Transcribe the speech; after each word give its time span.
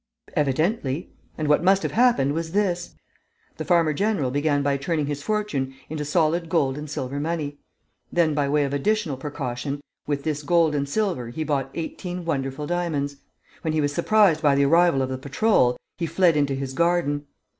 "Evidently. 0.35 1.13
And 1.37 1.47
what 1.47 1.63
must 1.63 1.83
have 1.83 1.91
happened 1.91 2.33
was 2.33 2.53
this: 2.53 2.95
the 3.57 3.63
farmer 3.63 3.93
general 3.93 4.31
began 4.31 4.63
by 4.63 4.75
turning 4.75 5.05
his 5.05 5.21
fortune 5.21 5.75
into 5.89 6.03
solid 6.03 6.49
gold 6.49 6.75
and 6.75 6.89
silver 6.89 7.19
money. 7.19 7.59
Then, 8.11 8.33
by 8.33 8.49
way 8.49 8.63
of 8.63 8.73
additional 8.73 9.15
precaution, 9.15 9.79
with 10.07 10.23
this 10.23 10.41
gold 10.41 10.73
and 10.73 10.89
silver 10.89 11.29
he 11.29 11.43
bought 11.43 11.69
eighteen 11.75 12.25
wonderful 12.25 12.65
diamonds. 12.65 13.17
When 13.61 13.73
he 13.73 13.81
was 13.81 13.93
surprised 13.93 14.41
by 14.41 14.55
the 14.55 14.65
arrival 14.65 15.03
of 15.03 15.09
the 15.09 15.19
patrol, 15.19 15.77
he 15.99 16.07
fled 16.07 16.35
into 16.35 16.55
his 16.55 16.73
garden. 16.73 17.27